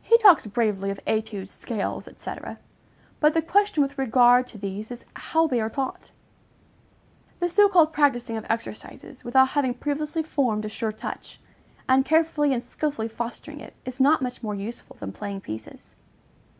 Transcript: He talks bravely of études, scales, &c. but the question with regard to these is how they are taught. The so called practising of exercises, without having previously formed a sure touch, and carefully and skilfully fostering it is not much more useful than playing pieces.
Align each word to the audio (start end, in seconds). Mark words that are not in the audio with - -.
He 0.00 0.16
talks 0.18 0.46
bravely 0.46 0.90
of 0.90 1.04
études, 1.08 1.48
scales, 1.48 2.08
&c. 2.18 2.30
but 3.18 3.34
the 3.34 3.42
question 3.42 3.82
with 3.82 3.98
regard 3.98 4.46
to 4.46 4.58
these 4.58 4.92
is 4.92 5.04
how 5.14 5.48
they 5.48 5.60
are 5.60 5.68
taught. 5.68 6.12
The 7.40 7.48
so 7.48 7.68
called 7.68 7.92
practising 7.92 8.36
of 8.36 8.46
exercises, 8.48 9.24
without 9.24 9.48
having 9.48 9.74
previously 9.74 10.22
formed 10.22 10.66
a 10.66 10.68
sure 10.68 10.92
touch, 10.92 11.40
and 11.88 12.04
carefully 12.04 12.54
and 12.54 12.62
skilfully 12.62 13.08
fostering 13.08 13.58
it 13.58 13.74
is 13.84 13.98
not 14.00 14.22
much 14.22 14.40
more 14.40 14.54
useful 14.54 14.96
than 15.00 15.10
playing 15.10 15.40
pieces. 15.40 15.96